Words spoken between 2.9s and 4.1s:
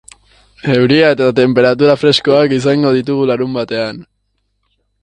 ditugu larunbatean.